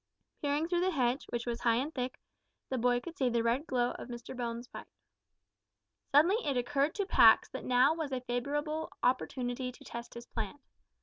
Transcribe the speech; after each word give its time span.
Peering 0.41 0.67
through 0.67 0.79
the 0.79 0.89
hedge, 0.89 1.27
which 1.29 1.45
was 1.45 1.61
high 1.61 1.75
and 1.75 1.93
thick, 1.93 2.17
the 2.69 2.77
boy 2.79 2.99
could 2.99 3.15
see 3.15 3.29
the 3.29 3.43
red 3.43 3.67
glow 3.67 3.91
of 3.99 4.07
Mr 4.07 4.35
Bones's 4.35 4.67
pipe. 4.67 4.87
Suddenly 6.11 6.43
it 6.43 6.57
occurred 6.57 6.95
to 6.95 7.05
Pax 7.05 7.49
that 7.49 7.65
now 7.65 7.93
was 7.93 8.11
a 8.11 8.21
favourable 8.21 8.91
opportunity 9.03 9.71
to 9.71 9.83
test 9.83 10.15
his 10.15 10.25
plan. 10.25 10.57